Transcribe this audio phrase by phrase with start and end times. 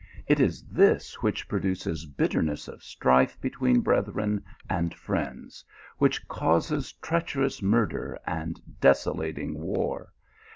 [0.25, 5.63] It is this which produces bit ternesb of strife between brethren and friends;
[5.99, 10.11] which causes treacherous murder and desolating war.